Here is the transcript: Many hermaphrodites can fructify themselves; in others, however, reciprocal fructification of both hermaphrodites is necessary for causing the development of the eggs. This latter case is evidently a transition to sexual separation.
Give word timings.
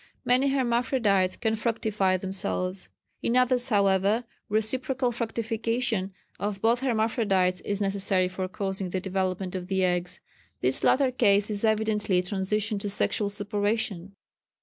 Many 0.25 0.47
hermaphrodites 0.49 1.37
can 1.37 1.55
fructify 1.55 2.17
themselves; 2.17 2.89
in 3.21 3.37
others, 3.37 3.69
however, 3.69 4.23
reciprocal 4.49 5.11
fructification 5.11 6.11
of 6.39 6.59
both 6.59 6.79
hermaphrodites 6.79 7.61
is 7.61 7.79
necessary 7.81 8.27
for 8.27 8.47
causing 8.47 8.89
the 8.89 8.99
development 8.99 9.53
of 9.53 9.67
the 9.67 9.83
eggs. 9.83 10.19
This 10.59 10.83
latter 10.83 11.11
case 11.11 11.51
is 11.51 11.63
evidently 11.63 12.17
a 12.17 12.23
transition 12.23 12.79
to 12.79 12.89
sexual 12.89 13.29
separation. 13.29 14.15